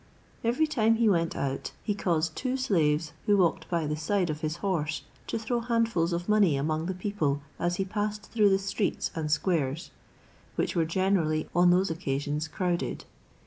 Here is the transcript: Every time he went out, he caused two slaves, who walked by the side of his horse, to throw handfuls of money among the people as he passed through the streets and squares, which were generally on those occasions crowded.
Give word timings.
Every 0.43 0.65
time 0.65 0.95
he 0.95 1.07
went 1.07 1.35
out, 1.35 1.73
he 1.83 1.93
caused 1.93 2.35
two 2.35 2.57
slaves, 2.57 3.11
who 3.27 3.37
walked 3.37 3.69
by 3.69 3.85
the 3.85 3.95
side 3.95 4.31
of 4.31 4.41
his 4.41 4.55
horse, 4.55 5.03
to 5.27 5.37
throw 5.37 5.59
handfuls 5.59 6.11
of 6.11 6.27
money 6.27 6.57
among 6.57 6.87
the 6.87 6.95
people 6.95 7.43
as 7.59 7.75
he 7.75 7.85
passed 7.85 8.31
through 8.31 8.49
the 8.49 8.57
streets 8.57 9.11
and 9.13 9.31
squares, 9.31 9.91
which 10.55 10.75
were 10.75 10.85
generally 10.85 11.47
on 11.55 11.69
those 11.69 11.91
occasions 11.91 12.47
crowded. 12.47 13.05